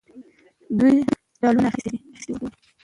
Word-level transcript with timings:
دوی 0.77 0.95
ډالونه 1.41 1.69
اخیستي 1.71 2.31
وو. 2.35 2.47